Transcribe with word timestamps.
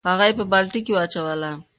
هغه 0.09 0.23
یې 0.27 0.33
په 0.39 0.43
بالټي 0.51 0.79
کې 0.85 0.91
واچوله. 0.95 1.51